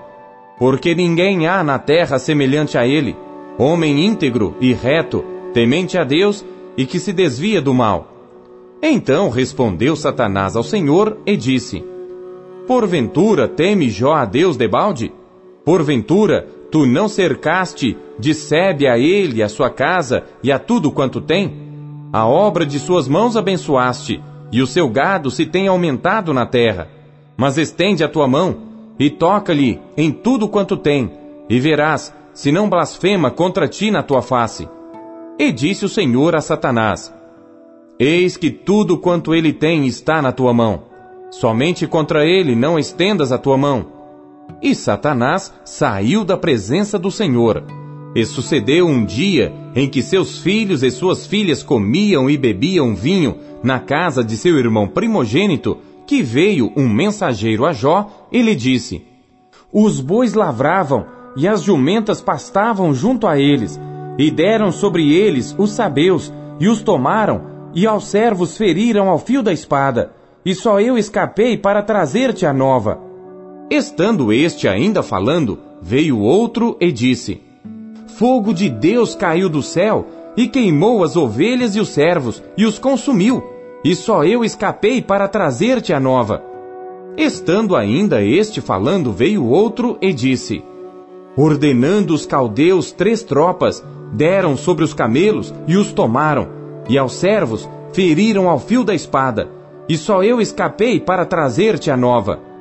Porque 0.58 0.94
ninguém 0.94 1.48
há 1.48 1.64
na 1.64 1.78
terra 1.78 2.18
semelhante 2.18 2.78
a 2.78 2.86
ele, 2.86 3.16
homem 3.58 4.06
íntegro 4.06 4.54
e 4.60 4.72
reto, 4.72 5.24
temente 5.52 5.98
a 5.98 6.04
Deus 6.04 6.44
e 6.76 6.86
que 6.86 7.00
se 7.00 7.12
desvia 7.12 7.60
do 7.60 7.74
mal. 7.74 8.08
Então 8.80 9.28
respondeu 9.28 9.96
Satanás 9.96 10.54
ao 10.54 10.62
Senhor 10.62 11.18
e 11.26 11.36
disse: 11.36 11.84
Porventura 12.66 13.48
teme 13.48 13.90
Jó 13.90 14.12
a 14.12 14.24
Deus 14.24 14.56
debalde? 14.56 15.12
Porventura 15.64 16.46
tu 16.72 16.86
não 16.86 17.06
cercaste 17.06 17.98
de 18.18 18.32
sebe 18.32 18.88
a 18.88 18.98
ele, 18.98 19.42
a 19.42 19.48
sua 19.48 19.68
casa 19.68 20.24
e 20.42 20.50
a 20.50 20.58
tudo 20.58 20.90
quanto 20.90 21.20
tem? 21.20 21.54
A 22.10 22.26
obra 22.26 22.64
de 22.64 22.78
suas 22.78 23.06
mãos 23.06 23.36
abençoaste, 23.36 24.22
e 24.50 24.62
o 24.62 24.66
seu 24.66 24.88
gado 24.88 25.30
se 25.30 25.44
tem 25.44 25.68
aumentado 25.68 26.32
na 26.32 26.46
terra. 26.46 26.88
Mas 27.36 27.58
estende 27.58 28.02
a 28.02 28.08
tua 28.08 28.26
mão 28.26 28.56
e 28.98 29.10
toca-lhe 29.10 29.78
em 29.96 30.10
tudo 30.10 30.48
quanto 30.48 30.76
tem, 30.76 31.12
e 31.48 31.60
verás 31.60 32.14
se 32.32 32.50
não 32.50 32.70
blasfema 32.70 33.30
contra 33.30 33.68
ti 33.68 33.90
na 33.90 34.02
tua 34.02 34.22
face. 34.22 34.66
E 35.38 35.52
disse 35.52 35.84
o 35.84 35.90
Senhor 35.90 36.34
a 36.34 36.40
Satanás: 36.40 37.12
Eis 37.98 38.38
que 38.38 38.50
tudo 38.50 38.96
quanto 38.96 39.34
ele 39.34 39.52
tem 39.52 39.86
está 39.86 40.22
na 40.22 40.32
tua 40.32 40.54
mão. 40.54 40.84
Somente 41.30 41.86
contra 41.86 42.24
ele 42.24 42.54
não 42.54 42.78
estendas 42.78 43.30
a 43.30 43.36
tua 43.36 43.58
mão. 43.58 44.01
E 44.60 44.74
Satanás 44.74 45.52
saiu 45.64 46.24
da 46.24 46.36
presença 46.36 46.98
do 46.98 47.10
Senhor. 47.10 47.62
E 48.14 48.24
sucedeu 48.26 48.86
um 48.86 49.04
dia 49.04 49.52
em 49.74 49.88
que 49.88 50.02
seus 50.02 50.38
filhos 50.38 50.82
e 50.82 50.90
suas 50.90 51.26
filhas 51.26 51.62
comiam 51.62 52.28
e 52.28 52.36
bebiam 52.36 52.94
vinho 52.94 53.36
na 53.62 53.80
casa 53.80 54.22
de 54.22 54.36
seu 54.36 54.58
irmão 54.58 54.86
primogênito, 54.86 55.78
que 56.06 56.22
veio 56.22 56.70
um 56.76 56.88
mensageiro 56.88 57.64
a 57.64 57.72
Jó 57.72 58.28
e 58.30 58.42
lhe 58.42 58.54
disse: 58.54 59.02
Os 59.72 60.00
bois 60.00 60.34
lavravam 60.34 61.06
e 61.36 61.48
as 61.48 61.62
jumentas 61.62 62.20
pastavam 62.20 62.92
junto 62.92 63.26
a 63.26 63.38
eles, 63.38 63.80
e 64.18 64.30
deram 64.30 64.70
sobre 64.70 65.12
eles 65.12 65.54
os 65.58 65.72
sabeus, 65.72 66.32
e 66.60 66.68
os 66.68 66.82
tomaram, 66.82 67.70
e 67.74 67.86
aos 67.86 68.06
servos 68.08 68.56
feriram 68.56 69.08
ao 69.08 69.18
fio 69.18 69.42
da 69.42 69.52
espada, 69.52 70.12
e 70.44 70.54
só 70.54 70.80
eu 70.80 70.98
escapei 70.98 71.56
para 71.56 71.82
trazer-te 71.82 72.44
a 72.44 72.52
nova. 72.52 73.11
Estando 73.74 74.30
este 74.30 74.68
ainda 74.68 75.02
falando, 75.02 75.58
veio 75.80 76.18
outro 76.18 76.76
e 76.78 76.92
disse: 76.92 77.40
Fogo 78.18 78.52
de 78.52 78.68
Deus 78.68 79.14
caiu 79.14 79.48
do 79.48 79.62
céu 79.62 80.06
e 80.36 80.46
queimou 80.46 81.02
as 81.02 81.16
ovelhas 81.16 81.74
e 81.74 81.80
os 81.80 81.88
servos 81.88 82.42
e 82.54 82.66
os 82.66 82.78
consumiu 82.78 83.42
e 83.82 83.96
só 83.96 84.24
eu 84.24 84.44
escapei 84.44 85.00
para 85.00 85.26
trazer-te 85.26 85.92
a 85.92 85.98
nova. 85.98 86.42
Estando 87.16 87.74
ainda 87.74 88.22
este 88.22 88.60
falando, 88.60 89.10
veio 89.10 89.46
outro 89.46 89.96
e 90.02 90.12
disse: 90.12 90.62
Ordenando 91.34 92.12
os 92.12 92.24
caldeus 92.24 92.92
três 92.92 93.22
tropas, 93.22 93.82
deram 94.12 94.54
sobre 94.54 94.84
os 94.84 94.94
camelos 94.94 95.52
e 95.66 95.78
os 95.78 95.92
tomaram, 95.92 96.46
e 96.88 96.96
aos 96.96 97.14
servos 97.14 97.66
feriram 97.94 98.48
ao 98.48 98.58
fio 98.58 98.84
da 98.84 98.94
espada, 98.94 99.48
e 99.88 99.96
só 99.96 100.22
eu 100.22 100.40
escapei 100.40 101.00
para 101.00 101.24
trazer-te 101.24 101.90
a 101.90 101.96
nova. 101.96 102.51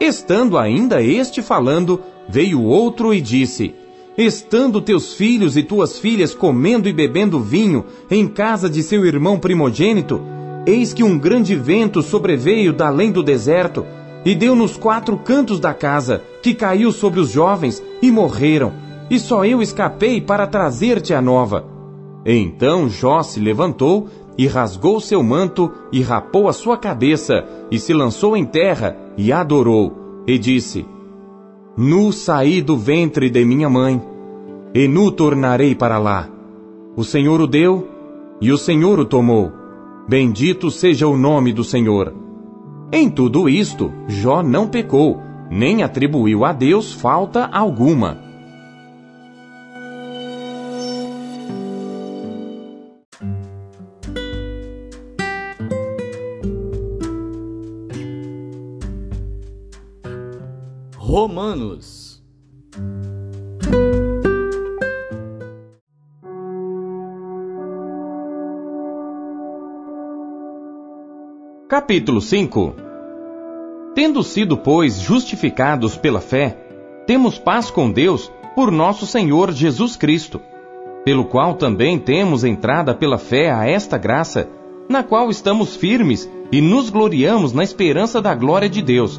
Estando 0.00 0.58
ainda 0.58 1.02
este 1.02 1.40
falando, 1.40 2.00
veio 2.28 2.62
outro 2.62 3.14
e 3.14 3.20
disse: 3.20 3.74
Estando 4.16 4.80
teus 4.80 5.14
filhos 5.14 5.56
e 5.56 5.62
tuas 5.62 5.98
filhas 5.98 6.34
comendo 6.34 6.88
e 6.88 6.92
bebendo 6.92 7.40
vinho 7.40 7.84
em 8.10 8.26
casa 8.26 8.68
de 8.68 8.82
seu 8.82 9.06
irmão 9.06 9.38
primogênito, 9.38 10.20
eis 10.66 10.92
que 10.92 11.02
um 11.02 11.18
grande 11.18 11.56
vento 11.56 12.02
sobreveio 12.02 12.72
da 12.72 12.88
além 12.88 13.10
do 13.10 13.22
deserto 13.22 13.86
e 14.24 14.34
deu 14.34 14.54
nos 14.54 14.76
quatro 14.76 15.16
cantos 15.16 15.60
da 15.60 15.72
casa, 15.72 16.22
que 16.42 16.52
caiu 16.52 16.92
sobre 16.92 17.20
os 17.20 17.30
jovens 17.30 17.82
e 18.02 18.10
morreram, 18.10 18.72
e 19.08 19.18
só 19.18 19.44
eu 19.44 19.62
escapei 19.62 20.20
para 20.20 20.46
trazer-te 20.46 21.14
a 21.14 21.22
nova. 21.22 21.64
Então 22.24 22.88
Jó 22.88 23.22
se 23.22 23.38
levantou 23.38 24.08
e 24.36 24.46
rasgou 24.46 25.00
seu 25.00 25.22
manto 25.22 25.72
e 25.92 26.02
rapou 26.02 26.48
a 26.48 26.52
sua 26.52 26.76
cabeça 26.76 27.44
e 27.70 27.78
se 27.78 27.94
lançou 27.94 28.36
em 28.36 28.44
terra 28.44 29.05
e 29.16 29.32
adorou 29.32 30.24
e 30.26 30.38
disse: 30.38 30.86
Nu 31.76 32.12
saí 32.12 32.60
do 32.60 32.76
ventre 32.76 33.30
de 33.30 33.44
minha 33.44 33.70
mãe 33.70 34.02
e 34.74 34.86
nu 34.86 35.10
tornarei 35.10 35.74
para 35.74 35.98
lá. 35.98 36.28
O 36.96 37.04
Senhor 37.04 37.40
o 37.40 37.46
deu 37.46 37.88
e 38.40 38.52
o 38.52 38.58
Senhor 38.58 38.98
o 38.98 39.04
tomou. 39.04 39.52
Bendito 40.08 40.70
seja 40.70 41.08
o 41.08 41.16
nome 41.16 41.52
do 41.52 41.64
Senhor. 41.64 42.14
Em 42.92 43.10
tudo 43.10 43.48
isto, 43.48 43.92
Jó 44.06 44.42
não 44.42 44.68
pecou, 44.68 45.20
nem 45.50 45.82
atribuiu 45.82 46.44
a 46.44 46.52
Deus 46.52 46.92
falta 46.92 47.46
alguma. 47.46 48.25
Romanos 61.16 62.22
Capítulo 71.70 72.20
5 72.20 72.74
Tendo 73.94 74.22
sido, 74.22 74.58
pois, 74.58 75.00
justificados 75.00 75.96
pela 75.96 76.20
fé, 76.20 76.54
temos 77.06 77.38
paz 77.38 77.70
com 77.70 77.90
Deus 77.90 78.30
por 78.54 78.70
nosso 78.70 79.06
Senhor 79.06 79.52
Jesus 79.52 79.96
Cristo, 79.96 80.38
pelo 81.02 81.24
qual 81.24 81.54
também 81.54 81.98
temos 81.98 82.44
entrada 82.44 82.94
pela 82.94 83.16
fé 83.16 83.50
a 83.50 83.66
esta 83.66 83.96
graça, 83.96 84.50
na 84.86 85.02
qual 85.02 85.30
estamos 85.30 85.76
firmes 85.76 86.30
e 86.52 86.60
nos 86.60 86.90
gloriamos 86.90 87.54
na 87.54 87.64
esperança 87.64 88.20
da 88.20 88.34
glória 88.34 88.68
de 88.68 88.82
Deus. 88.82 89.18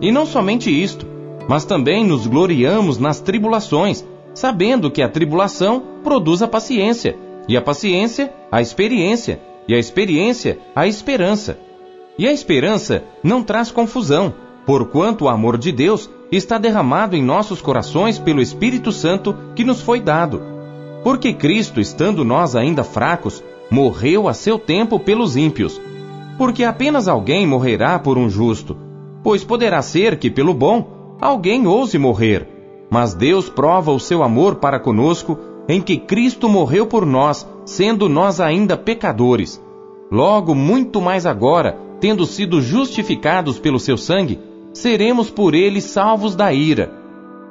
E 0.00 0.10
não 0.10 0.26
somente 0.26 0.68
isto, 0.68 1.17
mas 1.48 1.64
também 1.64 2.04
nos 2.04 2.26
gloriamos 2.26 2.98
nas 2.98 3.20
tribulações, 3.20 4.04
sabendo 4.34 4.90
que 4.90 5.02
a 5.02 5.08
tribulação 5.08 5.82
produz 6.04 6.42
a 6.42 6.46
paciência, 6.46 7.16
e 7.48 7.56
a 7.56 7.62
paciência, 7.62 8.30
a 8.52 8.60
experiência, 8.60 9.40
e 9.66 9.74
a 9.74 9.78
experiência, 9.78 10.58
a 10.76 10.86
esperança. 10.86 11.58
E 12.18 12.28
a 12.28 12.32
esperança 12.32 13.04
não 13.22 13.42
traz 13.42 13.70
confusão, 13.70 14.34
porquanto 14.66 15.24
o 15.24 15.28
amor 15.28 15.56
de 15.56 15.72
Deus 15.72 16.10
está 16.30 16.58
derramado 16.58 17.16
em 17.16 17.22
nossos 17.22 17.62
corações 17.62 18.18
pelo 18.18 18.42
Espírito 18.42 18.92
Santo 18.92 19.34
que 19.54 19.64
nos 19.64 19.80
foi 19.80 20.00
dado. 20.00 20.42
Porque 21.02 21.32
Cristo, 21.32 21.80
estando 21.80 22.24
nós 22.24 22.54
ainda 22.54 22.84
fracos, 22.84 23.42
morreu 23.70 24.28
a 24.28 24.34
seu 24.34 24.58
tempo 24.58 25.00
pelos 25.00 25.36
ímpios. 25.36 25.80
Porque 26.36 26.64
apenas 26.64 27.08
alguém 27.08 27.46
morrerá 27.46 27.98
por 27.98 28.18
um 28.18 28.28
justo, 28.28 28.76
pois 29.22 29.42
poderá 29.42 29.80
ser 29.80 30.18
que 30.18 30.30
pelo 30.30 30.52
bom 30.52 30.97
alguém 31.20 31.66
ouse 31.66 31.98
morrer. 31.98 32.46
Mas 32.90 33.14
Deus 33.14 33.48
prova 33.48 33.92
o 33.92 34.00
seu 34.00 34.22
amor 34.22 34.56
para 34.56 34.80
conosco 34.80 35.38
em 35.68 35.80
que 35.80 35.98
Cristo 35.98 36.48
morreu 36.48 36.86
por 36.86 37.04
nós, 37.04 37.46
sendo 37.66 38.08
nós 38.08 38.40
ainda 38.40 38.76
pecadores. 38.76 39.62
Logo, 40.10 40.54
muito 40.54 41.00
mais 41.00 41.26
agora, 41.26 41.78
tendo 42.00 42.24
sido 42.24 42.62
justificados 42.62 43.58
pelo 43.58 43.78
seu 43.78 43.98
sangue, 43.98 44.38
seremos 44.72 45.28
por 45.28 45.54
ele 45.54 45.82
salvos 45.82 46.34
da 46.34 46.52
ira. 46.52 46.90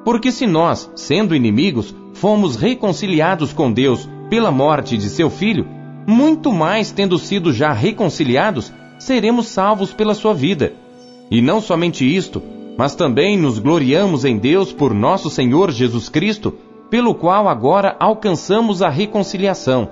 Porque 0.04 0.32
se 0.32 0.48
nós, 0.48 0.90
sendo 0.96 1.36
inimigos, 1.36 1.94
fomos 2.14 2.56
reconciliados 2.56 3.54
com 3.54 3.72
Deus 3.72 4.10
pela 4.30 4.50
morte 4.50 4.98
de 4.98 5.10
seu 5.10 5.30
filho, 5.30 5.68
muito 6.08 6.52
mais 6.52 6.92
tendo 6.92 7.20
sido 7.20 7.54
já 7.54 7.72
reconciliados, 7.74 8.74
seremos 8.98 9.48
salvos 9.48 9.94
pela 9.94 10.16
sua 10.16 10.34
vida. 10.34 10.74
E 11.30 11.42
não 11.42 11.62
somente 11.62 12.04
isto, 12.06 12.42
mas 12.78 12.96
também 12.96 13.38
nos 13.38 13.58
gloriamos 13.58 14.24
em 14.24 14.38
Deus 14.38 14.72
por 14.72 14.94
nosso 14.94 15.30
Senhor 15.30 15.72
Jesus 15.72 16.08
Cristo, 16.08 16.54
pelo 16.90 17.16
qual 17.16 17.48
agora 17.48 17.96
alcançamos 18.00 18.82
a 18.82 18.90
reconciliação. 18.90 19.90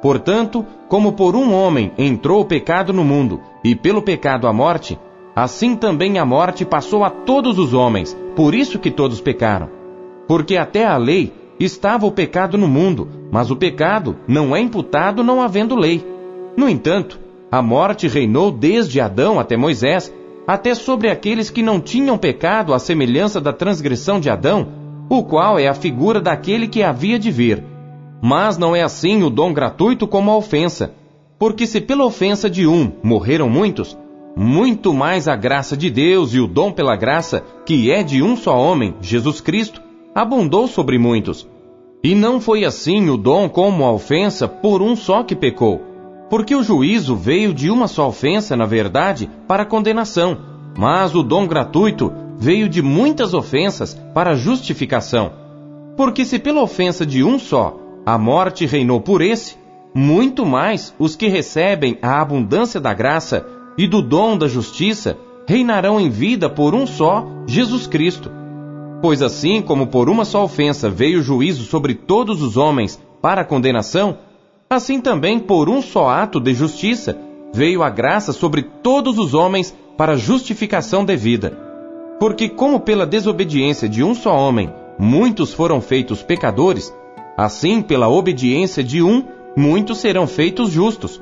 Portanto, 0.00 0.64
como 0.88 1.12
por 1.12 1.36
um 1.36 1.52
homem 1.52 1.92
entrou 1.98 2.40
o 2.40 2.44
pecado 2.44 2.92
no 2.92 3.04
mundo, 3.04 3.40
e 3.62 3.74
pelo 3.74 4.00
pecado 4.00 4.46
a 4.46 4.52
morte, 4.52 4.98
assim 5.34 5.76
também 5.76 6.18
a 6.18 6.24
morte 6.24 6.64
passou 6.64 7.04
a 7.04 7.10
todos 7.10 7.58
os 7.58 7.74
homens, 7.74 8.16
por 8.34 8.54
isso 8.54 8.78
que 8.78 8.90
todos 8.90 9.20
pecaram. 9.20 9.68
Porque 10.26 10.56
até 10.56 10.86
a 10.86 10.96
lei 10.96 11.32
estava 11.58 12.06
o 12.06 12.12
pecado 12.12 12.56
no 12.56 12.66
mundo, 12.66 13.08
mas 13.30 13.50
o 13.50 13.56
pecado 13.56 14.16
não 14.26 14.56
é 14.56 14.60
imputado 14.60 15.22
não 15.22 15.42
havendo 15.42 15.76
lei. 15.76 16.04
No 16.56 16.68
entanto, 16.68 17.20
a 17.52 17.60
morte 17.60 18.08
reinou 18.08 18.50
desde 18.50 19.00
Adão 19.00 19.38
até 19.38 19.56
Moisés, 19.56 20.12
até 20.52 20.74
sobre 20.74 21.08
aqueles 21.08 21.48
que 21.48 21.62
não 21.62 21.80
tinham 21.80 22.18
pecado 22.18 22.74
à 22.74 22.78
semelhança 22.80 23.40
da 23.40 23.52
transgressão 23.52 24.18
de 24.18 24.28
Adão, 24.28 24.66
o 25.08 25.22
qual 25.22 25.60
é 25.60 25.68
a 25.68 25.74
figura 25.74 26.20
daquele 26.20 26.66
que 26.66 26.82
havia 26.82 27.20
de 27.20 27.30
vir. 27.30 27.62
Mas 28.20 28.58
não 28.58 28.74
é 28.74 28.82
assim 28.82 29.22
o 29.22 29.30
dom 29.30 29.52
gratuito 29.52 30.08
como 30.08 30.28
a 30.28 30.36
ofensa. 30.36 30.92
Porque 31.38 31.68
se 31.68 31.80
pela 31.80 32.04
ofensa 32.04 32.50
de 32.50 32.66
um 32.66 32.90
morreram 33.00 33.48
muitos, 33.48 33.96
muito 34.36 34.92
mais 34.92 35.28
a 35.28 35.36
graça 35.36 35.76
de 35.76 35.88
Deus 35.88 36.34
e 36.34 36.40
o 36.40 36.48
dom 36.48 36.72
pela 36.72 36.96
graça, 36.96 37.44
que 37.64 37.88
é 37.88 38.02
de 38.02 38.20
um 38.20 38.36
só 38.36 38.58
homem, 38.58 38.96
Jesus 39.00 39.40
Cristo, 39.40 39.80
abundou 40.12 40.66
sobre 40.66 40.98
muitos. 40.98 41.48
E 42.02 42.12
não 42.12 42.40
foi 42.40 42.64
assim 42.64 43.08
o 43.08 43.16
dom 43.16 43.48
como 43.48 43.84
a 43.84 43.92
ofensa 43.92 44.48
por 44.48 44.82
um 44.82 44.96
só 44.96 45.22
que 45.22 45.36
pecou. 45.36 45.89
Porque 46.30 46.54
o 46.54 46.62
juízo 46.62 47.16
veio 47.16 47.52
de 47.52 47.70
uma 47.70 47.88
só 47.88 48.08
ofensa, 48.08 48.56
na 48.56 48.64
verdade, 48.64 49.28
para 49.48 49.66
condenação, 49.66 50.38
mas 50.78 51.14
o 51.14 51.22
dom 51.24 51.46
gratuito 51.46 52.12
veio 52.38 52.68
de 52.68 52.80
muitas 52.80 53.34
ofensas 53.34 53.94
para 54.14 54.36
justificação. 54.36 55.32
Porque 55.96 56.24
se 56.24 56.38
pela 56.38 56.62
ofensa 56.62 57.04
de 57.04 57.22
um 57.22 57.38
só 57.38 57.76
a 58.06 58.16
morte 58.16 58.64
reinou 58.64 59.00
por 59.00 59.20
esse, 59.20 59.56
muito 59.94 60.46
mais 60.46 60.94
os 60.98 61.16
que 61.16 61.26
recebem 61.26 61.98
a 62.00 62.20
abundância 62.20 62.80
da 62.80 62.94
graça 62.94 63.46
e 63.76 63.86
do 63.86 64.00
dom 64.00 64.38
da 64.38 64.48
justiça 64.48 65.18
reinarão 65.46 66.00
em 66.00 66.08
vida 66.08 66.48
por 66.48 66.74
um 66.74 66.86
só, 66.86 67.26
Jesus 67.46 67.86
Cristo. 67.86 68.30
Pois 69.02 69.20
assim 69.20 69.60
como 69.60 69.88
por 69.88 70.08
uma 70.08 70.24
só 70.24 70.44
ofensa 70.44 70.88
veio 70.88 71.18
o 71.18 71.22
juízo 71.22 71.64
sobre 71.64 71.94
todos 71.94 72.40
os 72.40 72.56
homens 72.56 73.00
para 73.20 73.44
condenação, 73.44 74.18
Assim 74.72 75.00
também, 75.00 75.40
por 75.40 75.68
um 75.68 75.82
só 75.82 76.08
ato 76.08 76.38
de 76.38 76.54
justiça, 76.54 77.18
veio 77.52 77.82
a 77.82 77.90
graça 77.90 78.32
sobre 78.32 78.62
todos 78.62 79.18
os 79.18 79.34
homens 79.34 79.76
para 79.96 80.16
justificação 80.16 81.04
devida. 81.04 81.58
Porque, 82.20 82.48
como 82.48 82.78
pela 82.78 83.04
desobediência 83.04 83.88
de 83.88 84.04
um 84.04 84.14
só 84.14 84.32
homem 84.32 84.72
muitos 84.96 85.52
foram 85.52 85.80
feitos 85.80 86.22
pecadores, 86.22 86.94
assim 87.36 87.82
pela 87.82 88.08
obediência 88.08 88.84
de 88.84 89.02
um 89.02 89.24
muitos 89.56 89.98
serão 89.98 90.28
feitos 90.28 90.70
justos. 90.70 91.20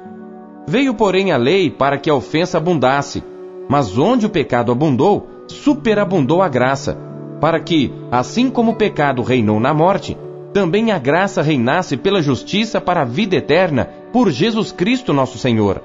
Veio, 0.66 0.92
porém, 0.92 1.32
a 1.32 1.38
lei 1.38 1.70
para 1.70 1.96
que 1.96 2.10
a 2.10 2.14
ofensa 2.14 2.58
abundasse, 2.58 3.24
mas 3.66 3.96
onde 3.96 4.26
o 4.26 4.30
pecado 4.30 4.70
abundou, 4.70 5.26
superabundou 5.46 6.42
a 6.42 6.48
graça, 6.50 6.98
para 7.40 7.58
que, 7.58 7.90
assim 8.10 8.50
como 8.50 8.72
o 8.72 8.76
pecado 8.76 9.22
reinou 9.22 9.58
na 9.58 9.72
morte, 9.72 10.18
também 10.52 10.90
a 10.90 10.98
graça 10.98 11.42
reinasse 11.42 11.96
pela 11.96 12.22
justiça 12.22 12.80
para 12.80 13.02
a 13.02 13.04
vida 13.04 13.36
eterna 13.36 13.88
por 14.12 14.30
Jesus 14.30 14.72
Cristo 14.72 15.12
nosso 15.12 15.38
Senhor. 15.38 15.82